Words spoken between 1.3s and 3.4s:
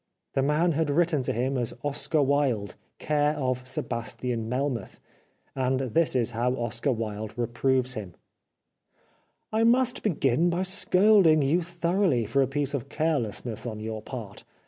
him as" Oscar Wilde,"" Care